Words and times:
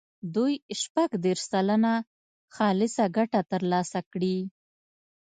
دوی 0.35 0.53
شپږ 0.81 1.09
دېرش 1.25 1.41
سلنه 1.51 1.93
خالصه 2.55 3.03
ګټه 3.17 3.41
ترلاسه 3.51 3.99
کړي. 4.11 4.37